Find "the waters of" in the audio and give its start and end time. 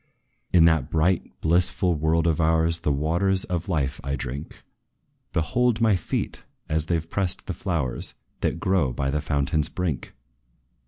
2.79-3.69